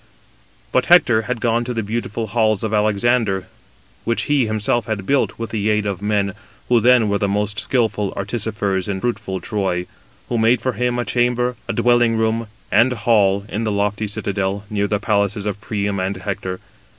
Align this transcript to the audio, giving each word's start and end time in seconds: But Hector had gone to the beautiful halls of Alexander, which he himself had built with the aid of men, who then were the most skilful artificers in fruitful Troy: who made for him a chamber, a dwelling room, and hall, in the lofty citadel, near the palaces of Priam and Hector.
But 0.71 0.87
Hector 0.87 1.21
had 1.29 1.39
gone 1.39 1.63
to 1.63 1.75
the 1.75 1.83
beautiful 1.83 2.25
halls 2.25 2.63
of 2.63 2.73
Alexander, 2.73 3.45
which 4.03 4.23
he 4.23 4.47
himself 4.47 4.87
had 4.87 5.05
built 5.05 5.37
with 5.37 5.51
the 5.51 5.69
aid 5.69 5.85
of 5.85 6.01
men, 6.01 6.33
who 6.69 6.79
then 6.79 7.07
were 7.07 7.19
the 7.19 7.27
most 7.27 7.59
skilful 7.59 8.11
artificers 8.15 8.87
in 8.87 8.99
fruitful 8.99 9.39
Troy: 9.41 9.85
who 10.27 10.39
made 10.39 10.59
for 10.59 10.73
him 10.73 10.97
a 10.97 11.05
chamber, 11.05 11.55
a 11.67 11.73
dwelling 11.73 12.15
room, 12.17 12.47
and 12.71 12.93
hall, 12.93 13.45
in 13.47 13.63
the 13.63 13.71
lofty 13.71 14.07
citadel, 14.07 14.63
near 14.71 14.87
the 14.87 14.99
palaces 14.99 15.45
of 15.45 15.61
Priam 15.61 15.99
and 15.99 16.17
Hector. 16.17 16.59